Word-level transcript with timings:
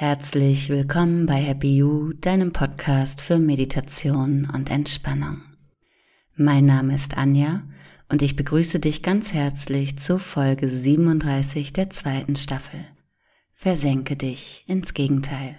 Herzlich 0.00 0.68
willkommen 0.68 1.26
bei 1.26 1.34
Happy 1.34 1.74
You, 1.78 2.12
deinem 2.12 2.52
Podcast 2.52 3.20
für 3.20 3.40
Meditation 3.40 4.48
und 4.54 4.70
Entspannung. 4.70 5.42
Mein 6.36 6.66
Name 6.66 6.94
ist 6.94 7.16
Anja 7.16 7.64
und 8.08 8.22
ich 8.22 8.36
begrüße 8.36 8.78
dich 8.78 9.02
ganz 9.02 9.32
herzlich 9.32 9.98
zu 9.98 10.20
Folge 10.20 10.68
37 10.68 11.72
der 11.72 11.90
zweiten 11.90 12.36
Staffel. 12.36 12.78
Versenke 13.54 14.14
dich 14.14 14.62
ins 14.68 14.94
Gegenteil. 14.94 15.56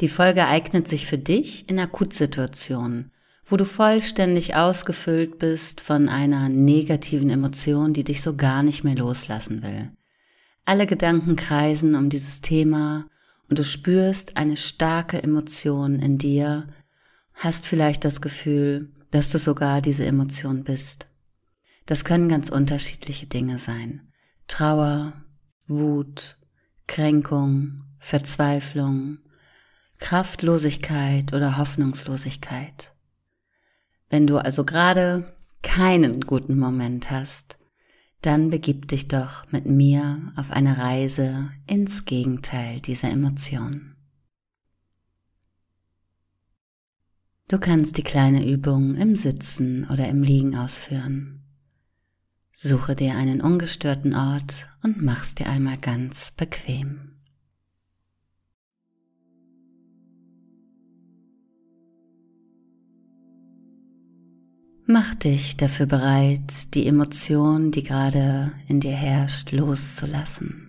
Die 0.00 0.08
Folge 0.08 0.46
eignet 0.46 0.88
sich 0.88 1.04
für 1.04 1.18
dich 1.18 1.68
in 1.68 1.78
Akutsituationen, 1.78 3.12
wo 3.44 3.58
du 3.58 3.66
vollständig 3.66 4.54
ausgefüllt 4.54 5.38
bist 5.38 5.82
von 5.82 6.08
einer 6.08 6.48
negativen 6.48 7.28
Emotion, 7.28 7.92
die 7.92 8.04
dich 8.04 8.22
so 8.22 8.34
gar 8.34 8.62
nicht 8.62 8.82
mehr 8.82 8.96
loslassen 8.96 9.62
will. 9.62 9.92
Alle 10.64 10.86
Gedanken 10.86 11.36
kreisen 11.36 11.96
um 11.96 12.08
dieses 12.08 12.40
Thema 12.40 13.10
und 13.48 13.58
du 13.58 13.64
spürst 13.64 14.36
eine 14.36 14.56
starke 14.56 15.22
Emotion 15.22 16.00
in 16.00 16.18
dir, 16.18 16.68
hast 17.34 17.66
vielleicht 17.66 18.04
das 18.04 18.20
Gefühl, 18.20 18.92
dass 19.10 19.30
du 19.30 19.38
sogar 19.38 19.80
diese 19.80 20.04
Emotion 20.04 20.64
bist. 20.64 21.06
Das 21.86 22.04
können 22.04 22.28
ganz 22.28 22.48
unterschiedliche 22.48 23.26
Dinge 23.26 23.58
sein. 23.58 24.12
Trauer, 24.48 25.12
Wut, 25.66 26.38
Kränkung, 26.86 27.82
Verzweiflung, 27.98 29.18
Kraftlosigkeit 29.98 31.32
oder 31.32 31.56
Hoffnungslosigkeit. 31.56 32.94
Wenn 34.08 34.26
du 34.26 34.38
also 34.38 34.64
gerade 34.64 35.36
keinen 35.62 36.20
guten 36.20 36.58
Moment 36.58 37.10
hast, 37.10 37.58
dann 38.26 38.50
begib 38.50 38.88
dich 38.88 39.06
doch 39.06 39.50
mit 39.52 39.66
mir 39.66 40.32
auf 40.34 40.50
eine 40.50 40.78
Reise 40.78 41.50
ins 41.68 42.04
Gegenteil 42.04 42.80
dieser 42.80 43.08
Emotion. 43.08 43.94
Du 47.46 47.60
kannst 47.60 47.96
die 47.96 48.02
kleine 48.02 48.44
Übung 48.44 48.96
im 48.96 49.14
Sitzen 49.14 49.88
oder 49.88 50.08
im 50.08 50.24
Liegen 50.24 50.56
ausführen. 50.56 51.44
Suche 52.50 52.96
dir 52.96 53.14
einen 53.14 53.40
ungestörten 53.40 54.12
Ort 54.16 54.70
und 54.82 55.00
mach's 55.00 55.36
dir 55.36 55.46
einmal 55.46 55.76
ganz 55.76 56.32
bequem. 56.32 57.15
Mach 64.88 65.16
dich 65.16 65.56
dafür 65.56 65.86
bereit, 65.86 66.72
die 66.76 66.86
Emotion, 66.86 67.72
die 67.72 67.82
gerade 67.82 68.52
in 68.68 68.78
dir 68.78 68.92
herrscht, 68.92 69.50
loszulassen. 69.50 70.68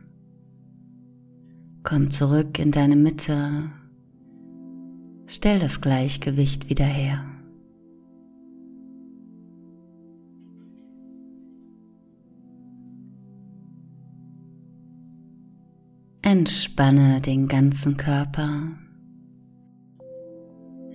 Komm 1.83 2.09
zurück 2.09 2.57
in 2.57 2.71
deine 2.71 2.95
Mitte. 2.95 3.69
Stell 5.27 5.59
das 5.59 5.81
Gleichgewicht 5.81 6.67
wieder 6.67 6.85
her. 6.85 7.23
Entspanne 16.23 17.21
den 17.21 17.47
ganzen 17.47 17.97
Körper 17.97 18.79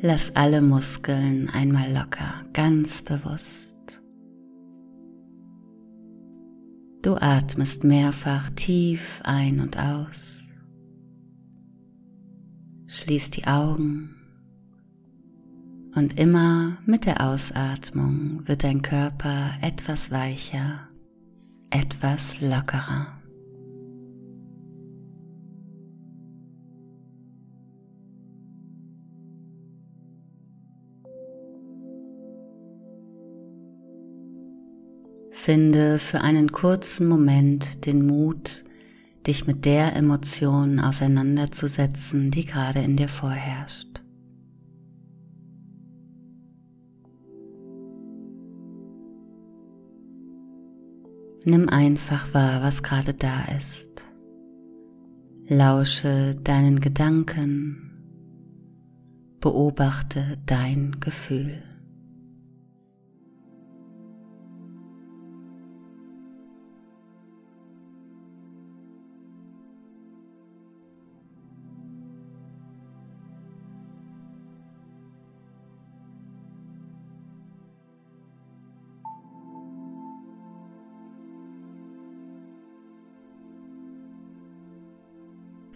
Lass 0.05 0.35
alle 0.35 0.61
Muskeln 0.61 1.49
einmal 1.49 1.93
locker, 1.93 2.45
ganz 2.53 3.03
bewusst. 3.03 4.03
Du 7.03 7.15
atmest 7.15 7.85
mehrfach 7.85 8.51
tief 8.57 9.21
ein 9.23 9.61
und 9.61 9.79
aus. 9.79 10.49
Schließ 12.89 13.31
die 13.31 13.47
Augen 13.47 14.17
und 15.95 16.19
immer 16.19 16.79
mit 16.85 17.05
der 17.05 17.21
Ausatmung 17.25 18.43
wird 18.49 18.65
dein 18.65 18.83
Körper 18.83 19.53
etwas 19.63 20.11
weicher, 20.11 20.89
etwas 21.71 22.41
lockerer. 22.41 23.22
Finde 35.45 35.99
für 35.99 36.21
einen 36.21 36.53
kurzen 36.53 37.09
Moment 37.09 37.85
den 37.85 38.07
Mut, 38.07 38.63
dich 39.27 39.49
mit 39.49 39.65
der 39.65 39.97
Emotion 39.97 40.79
auseinanderzusetzen, 40.79 42.31
die 42.31 42.47
gerade 42.47 42.79
in 42.79 42.97
dir 42.97 43.09
vorherrscht. 43.09 44.01
Nimm 51.45 51.69
einfach 51.69 52.33
wahr, 52.33 52.63
was 52.63 52.85
gerade 52.85 53.13
da 53.13 53.43
ist. 53.59 54.05
Lausche 55.49 56.37
deinen 56.37 56.79
Gedanken. 56.79 57.91
Beobachte 59.41 60.35
dein 60.47 61.01
Gefühl. 61.01 61.72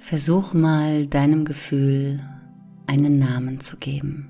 Versuch 0.09 0.55
mal 0.55 1.09
deinem 1.09 1.45
Gefühl 1.45 2.21
einen 2.87 3.19
Namen 3.19 3.59
zu 3.59 3.77
geben. 3.77 4.29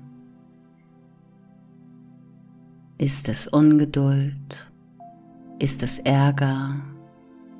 Ist 2.97 3.29
es 3.29 3.47
Ungeduld? 3.47 4.71
Ist 5.59 5.83
es 5.83 5.99
Ärger 5.99 6.81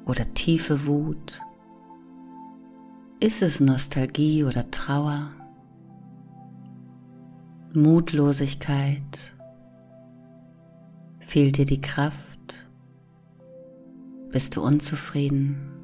oder 0.08 0.34
tiefe 0.34 0.88
Wut? 0.88 1.44
Ist 3.20 3.44
es 3.44 3.60
Nostalgie 3.60 4.44
oder 4.44 4.72
Trauer? 4.72 5.30
Mutlosigkeit? 7.76 9.36
Fehlt 11.20 11.60
dir 11.60 11.66
die 11.66 11.82
Kraft? 11.82 12.68
Bist 14.32 14.56
du 14.56 14.64
unzufrieden? 14.64 15.77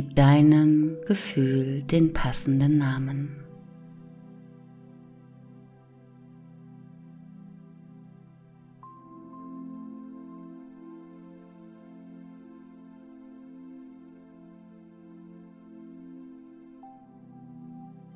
Gib 0.00 0.16
deinem 0.16 0.96
Gefühl 1.06 1.82
den 1.82 2.14
passenden 2.14 2.78
Namen. 2.78 3.36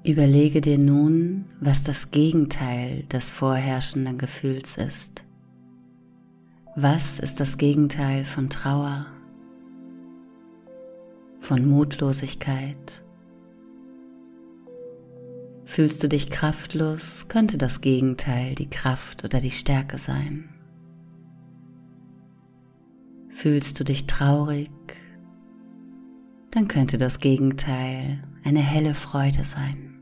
Überlege 0.04 0.62
dir 0.62 0.78
nun, 0.78 1.44
was 1.60 1.84
das 1.84 2.10
Gegenteil 2.10 3.02
des 3.12 3.30
vorherrschenden 3.30 4.16
Gefühls 4.16 4.78
ist. 4.78 5.22
Was 6.76 7.18
ist 7.18 7.40
das 7.40 7.58
Gegenteil 7.58 8.24
von 8.24 8.48
Trauer? 8.48 9.13
Von 11.44 11.68
Mutlosigkeit. 11.68 13.04
Fühlst 15.66 16.02
du 16.02 16.08
dich 16.08 16.30
kraftlos, 16.30 17.26
könnte 17.28 17.58
das 17.58 17.82
Gegenteil 17.82 18.54
die 18.54 18.70
Kraft 18.70 19.24
oder 19.24 19.42
die 19.42 19.50
Stärke 19.50 19.98
sein. 19.98 20.48
Fühlst 23.28 23.78
du 23.78 23.84
dich 23.84 24.06
traurig, 24.06 24.70
dann 26.50 26.66
könnte 26.66 26.96
das 26.96 27.18
Gegenteil 27.18 28.24
eine 28.42 28.60
helle 28.60 28.94
Freude 28.94 29.44
sein. 29.44 30.00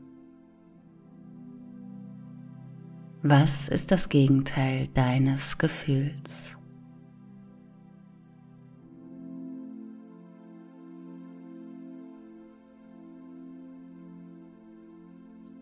Was 3.21 3.67
ist 3.67 3.91
das 3.91 4.07
Gegenteil 4.07 4.87
deines 4.93 5.57
Gefühls? 5.57 6.55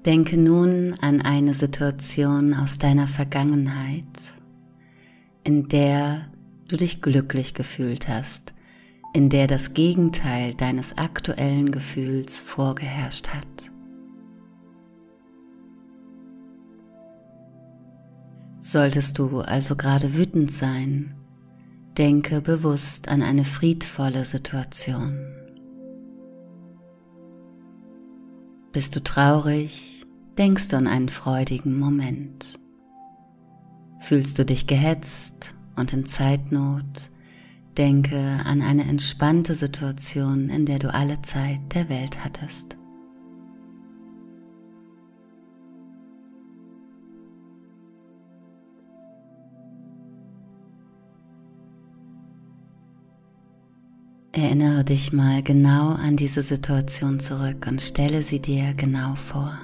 Denke 0.05 0.35
nun 0.39 0.95
an 0.99 1.21
eine 1.21 1.53
Situation 1.53 2.55
aus 2.55 2.79
deiner 2.79 3.07
Vergangenheit, 3.07 4.33
in 5.43 5.67
der 5.67 6.27
du 6.67 6.75
dich 6.75 7.03
glücklich 7.03 7.53
gefühlt 7.53 8.07
hast, 8.07 8.53
in 9.13 9.29
der 9.29 9.45
das 9.45 9.75
Gegenteil 9.75 10.55
deines 10.55 10.97
aktuellen 10.97 11.71
Gefühls 11.71 12.41
vorgeherrscht 12.41 13.27
hat. 13.27 13.71
Solltest 18.59 19.19
du 19.19 19.41
also 19.41 19.75
gerade 19.75 20.15
wütend 20.15 20.51
sein, 20.51 21.13
denke 21.99 22.41
bewusst 22.41 23.07
an 23.07 23.21
eine 23.21 23.45
friedvolle 23.45 24.25
Situation. 24.25 25.40
Bist 28.71 28.95
du 28.95 29.03
traurig, 29.03 30.05
denkst 30.37 30.69
du 30.69 30.77
an 30.77 30.87
einen 30.87 31.09
freudigen 31.09 31.77
Moment. 31.77 32.57
Fühlst 33.99 34.39
du 34.39 34.45
dich 34.45 34.65
gehetzt 34.65 35.55
und 35.75 35.91
in 35.91 36.05
Zeitnot, 36.05 37.11
denke 37.77 38.17
an 38.45 38.61
eine 38.61 38.83
entspannte 38.83 39.55
Situation, 39.55 40.47
in 40.47 40.65
der 40.65 40.79
du 40.79 40.93
alle 40.93 41.21
Zeit 41.21 41.59
der 41.73 41.89
Welt 41.89 42.23
hattest. 42.23 42.77
Erinnere 54.41 54.83
dich 54.83 55.13
mal 55.13 55.43
genau 55.43 55.89
an 55.89 56.17
diese 56.17 56.41
Situation 56.41 57.19
zurück 57.19 57.67
und 57.67 57.79
stelle 57.79 58.23
sie 58.23 58.39
dir 58.39 58.73
genau 58.73 59.13
vor. 59.13 59.55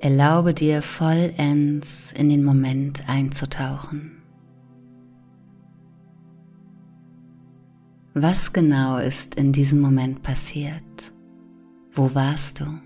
Erlaube 0.00 0.54
dir 0.54 0.80
vollends 0.80 2.10
in 2.12 2.30
den 2.30 2.42
Moment 2.42 3.06
einzutauchen. 3.06 4.22
Was 8.14 8.50
genau 8.54 8.96
ist 8.96 9.34
in 9.34 9.52
diesem 9.52 9.82
Moment 9.82 10.22
passiert? 10.22 11.12
Wo 11.92 12.14
warst 12.14 12.60
du? 12.60 12.83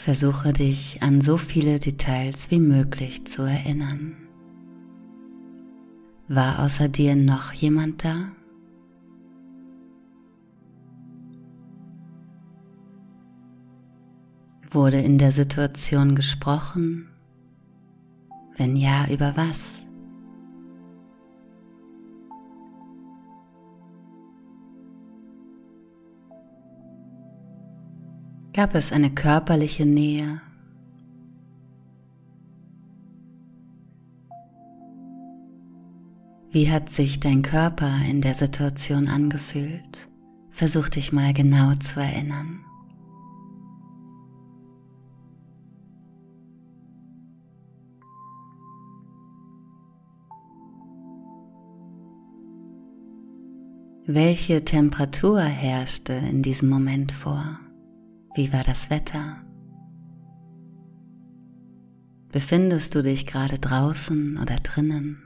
Versuche 0.00 0.52
dich 0.52 1.02
an 1.02 1.20
so 1.20 1.36
viele 1.36 1.80
Details 1.80 2.52
wie 2.52 2.60
möglich 2.60 3.26
zu 3.26 3.42
erinnern. 3.42 4.14
War 6.28 6.60
außer 6.60 6.88
dir 6.88 7.16
noch 7.16 7.52
jemand 7.52 8.04
da? 8.04 8.30
Wurde 14.70 15.00
in 15.00 15.18
der 15.18 15.32
Situation 15.32 16.14
gesprochen? 16.14 17.08
Wenn 18.56 18.76
ja, 18.76 19.08
über 19.10 19.36
was? 19.36 19.82
Gab 28.58 28.74
es 28.74 28.90
eine 28.90 29.10
körperliche 29.10 29.86
Nähe? 29.86 30.40
Wie 36.50 36.68
hat 36.68 36.90
sich 36.90 37.20
dein 37.20 37.42
Körper 37.42 38.00
in 38.10 38.20
der 38.20 38.34
Situation 38.34 39.06
angefühlt? 39.06 40.08
Versuch 40.50 40.88
dich 40.88 41.12
mal 41.12 41.32
genau 41.34 41.72
zu 41.74 42.00
erinnern. 42.00 42.64
Welche 54.04 54.64
Temperatur 54.64 55.42
herrschte 55.42 56.14
in 56.14 56.42
diesem 56.42 56.68
Moment 56.68 57.12
vor? 57.12 57.60
Wie 58.34 58.52
war 58.52 58.62
das 58.62 58.90
Wetter? 58.90 59.36
Befindest 62.30 62.94
du 62.94 63.02
dich 63.02 63.26
gerade 63.26 63.58
draußen 63.58 64.38
oder 64.40 64.56
drinnen? 64.56 65.22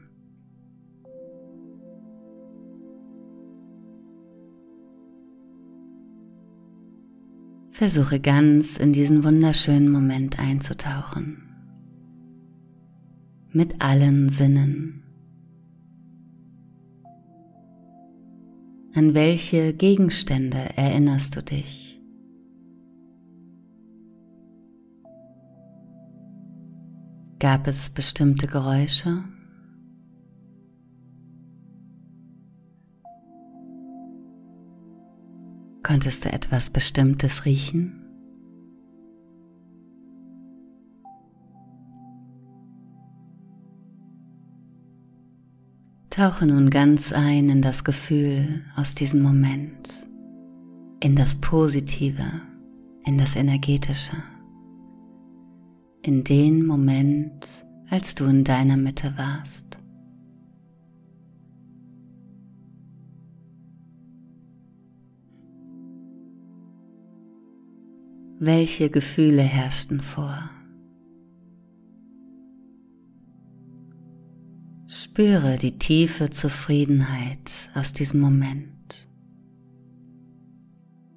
Versuche 7.71 8.21
ganz 8.21 8.77
in 8.77 8.93
diesen 8.93 9.25
wunderschönen 9.25 9.91
Moment 9.91 10.39
einzutauchen. 10.39 11.43
Mit 13.51 13.83
allen 13.83 14.29
Sinnen. 14.29 15.03
An 18.95 19.15
welche 19.15 19.73
Gegenstände 19.73 20.59
erinnerst 20.77 21.35
du 21.35 21.43
dich? 21.43 22.02
Gab 27.43 27.67
es 27.67 27.91
bestimmte 27.91 28.47
Geräusche? 28.47 29.25
Konntest 35.83 36.25
du 36.25 36.33
etwas 36.33 36.71
Bestimmtes 36.71 37.45
riechen? 37.45 37.99
Tauche 46.11 46.47
nun 46.47 46.71
ganz 46.71 47.13
ein 47.13 47.49
in 47.49 47.61
das 47.61 47.83
Gefühl 47.83 48.65
aus 48.77 48.95
diesem 48.95 49.21
Moment, 49.21 50.07
in 51.01 51.17
das 51.17 51.35
Positive, 51.35 52.23
in 53.05 53.19
das 53.19 53.35
Energetische 53.35 54.17
in 56.03 56.25
den 56.25 56.67
Moment, 56.67 57.65
als 57.89 58.15
du 58.17 58.25
in 58.25 58.43
deiner 58.43 58.77
Mitte 58.77 59.15
warst. 59.17 59.79
Welche 68.41 68.91
Gefühle 68.91 69.43
herrschten 69.43 70.01
vor? 70.01 70.37
Spüre 74.89 75.57
die 75.59 75.79
tiefe 75.79 76.31
Zufriedenheit 76.31 77.71
aus 77.75 77.93
diesem 77.93 78.21
Moment, 78.21 79.09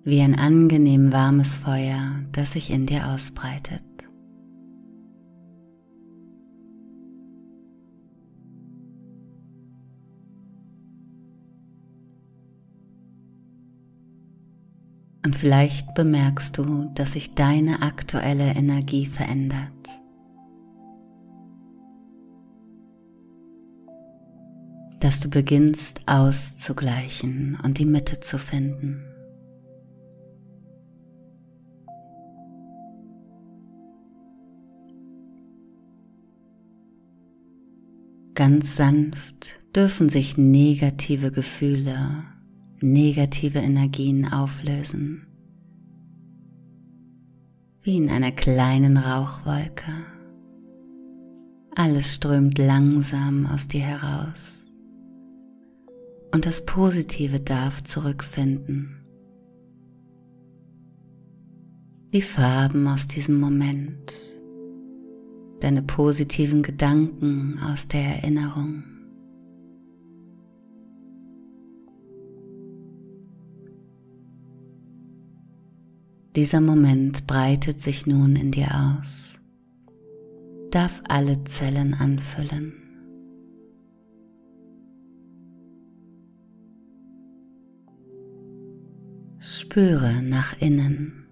wie 0.03 0.21
ein 0.21 0.35
angenehm 0.35 1.11
warmes 1.11 1.57
Feuer, 1.57 2.21
das 2.31 2.53
sich 2.53 2.69
in 2.69 2.85
dir 2.85 3.07
ausbreitet. 3.07 3.83
Und 15.25 15.35
vielleicht 15.35 15.95
bemerkst 15.95 16.55
du, 16.59 16.91
dass 16.93 17.13
sich 17.13 17.33
deine 17.33 17.81
aktuelle 17.81 18.53
Energie 18.53 19.07
verändert. 19.07 19.71
Dass 24.99 25.21
du 25.21 25.31
beginnst 25.31 26.03
auszugleichen 26.05 27.57
und 27.63 27.79
die 27.79 27.87
Mitte 27.87 28.19
zu 28.19 28.37
finden. 28.37 29.03
Ganz 38.35 38.75
sanft 38.75 39.57
dürfen 39.75 40.09
sich 40.09 40.37
negative 40.37 41.31
Gefühle 41.31 42.25
negative 42.85 43.59
Energien 43.59 44.31
auflösen, 44.31 45.27
wie 47.81 47.97
in 47.97 48.09
einer 48.09 48.31
kleinen 48.31 48.97
Rauchwolke. 48.97 49.91
Alles 51.75 52.15
strömt 52.15 52.57
langsam 52.57 53.47
aus 53.47 53.67
dir 53.67 53.81
heraus 53.81 54.73
und 56.33 56.45
das 56.45 56.65
Positive 56.65 57.39
darf 57.39 57.83
zurückfinden. 57.83 59.05
Die 62.13 62.21
Farben 62.21 62.87
aus 62.87 63.07
diesem 63.07 63.39
Moment, 63.39 64.15
deine 65.59 65.81
positiven 65.81 66.63
Gedanken 66.63 67.59
aus 67.59 67.87
der 67.87 68.03
Erinnerung. 68.03 68.94
Dieser 76.35 76.59
Moment 76.59 77.27
breitet 77.27 77.79
sich 77.79 78.07
nun 78.07 78.35
in 78.35 78.51
dir 78.51 78.67
aus, 78.99 79.39
darf 80.69 81.01
alle 81.07 81.45
Zellen 81.45 81.93
anfüllen. 81.93 82.73
Spüre 89.39 90.21
nach 90.21 90.59
innen. 90.59 91.24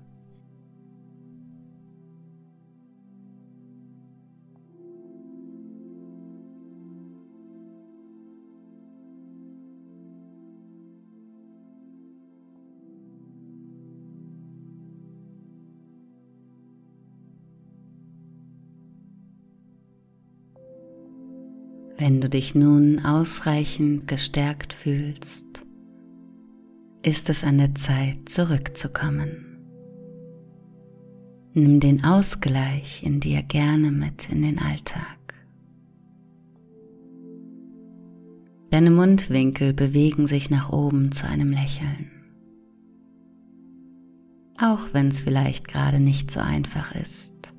Wenn 22.05 22.19
du 22.19 22.27
dich 22.27 22.53
nun 22.53 22.99
ausreichend 23.05 24.09
gestärkt 24.09 24.73
fühlst, 24.73 25.63
ist 27.01 27.29
es 27.29 27.45
an 27.45 27.59
der 27.59 27.75
Zeit 27.75 28.27
zurückzukommen. 28.27 29.63
Nimm 31.53 31.79
den 31.79 32.03
Ausgleich 32.03 33.03
in 33.03 33.21
dir 33.21 33.41
gerne 33.41 33.89
mit 33.89 34.29
in 34.29 34.41
den 34.41 34.59
Alltag. 34.59 35.17
Deine 38.69 38.91
Mundwinkel 38.91 39.71
bewegen 39.71 40.27
sich 40.27 40.49
nach 40.49 40.73
oben 40.73 41.13
zu 41.13 41.25
einem 41.25 41.51
Lächeln. 41.51 42.11
Auch 44.57 44.87
wenn 44.91 45.07
es 45.07 45.21
vielleicht 45.21 45.69
gerade 45.69 46.01
nicht 46.01 46.31
so 46.31 46.41
einfach 46.41 46.93
ist. 46.95 47.53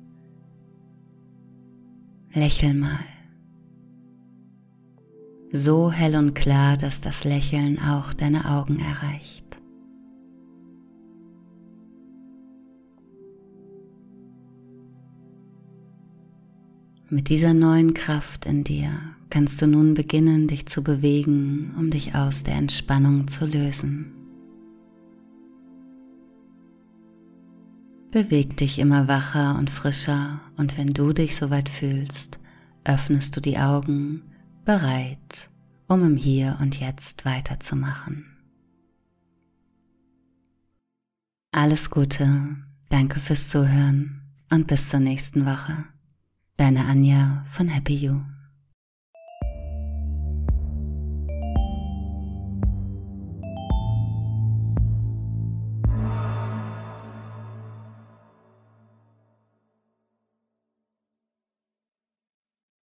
Lächel 2.31 2.75
mal 2.75 3.14
so 5.55 5.89
hell 5.91 6.15
und 6.15 6.33
klar, 6.33 6.75
dass 6.75 7.01
das 7.01 7.23
Lächeln 7.23 7.79
auch 7.79 8.13
deine 8.13 8.51
Augen 8.51 8.79
erreicht. 8.79 9.45
Mit 17.09 17.29
dieser 17.29 17.53
neuen 17.53 17.93
Kraft 17.93 18.45
in 18.45 18.63
dir 18.63 18.91
kannst 19.29 19.61
du 19.61 19.67
nun 19.67 19.93
beginnen, 19.93 20.47
dich 20.47 20.65
zu 20.65 20.83
bewegen, 20.83 21.73
um 21.77 21.89
dich 21.89 22.15
aus 22.15 22.43
der 22.43 22.55
Entspannung 22.55 23.27
zu 23.27 23.45
lösen. 23.45 24.11
Beweg 28.11 28.57
dich 28.57 28.79
immer 28.79 29.07
wacher 29.07 29.57
und 29.57 29.69
frischer 29.69 30.41
und 30.57 30.77
wenn 30.77 30.87
du 30.87 31.13
dich 31.13 31.35
soweit 31.35 31.69
fühlst, 31.69 32.39
öffnest 32.83 33.35
du 33.35 33.41
die 33.41 33.57
Augen 33.57 34.23
bereit, 34.65 35.49
um 35.87 36.03
im 36.03 36.17
Hier 36.17 36.57
und 36.59 36.79
Jetzt 36.79 37.23
weiterzumachen. 37.23 38.25
Alles 41.51 41.89
Gute, 41.89 42.57
danke 42.89 43.19
fürs 43.19 43.49
Zuhören 43.49 44.21
und 44.51 44.67
bis 44.67 44.89
zur 44.89 44.99
nächsten 44.99 45.45
Woche. 45.45 45.85
Deine 46.57 46.85
Anja 46.85 47.45
von 47.47 47.67
Happy 47.67 47.95
You. 47.95 48.21